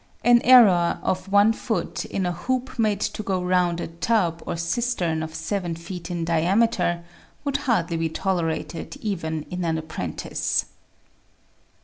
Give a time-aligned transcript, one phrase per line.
[0.23, 4.57] An error of one foot in a hoop made to go round a tub or
[4.57, 7.03] cis tern of seven feet in diameter,
[7.45, 10.65] would hardly be tolerated even in an apprentice.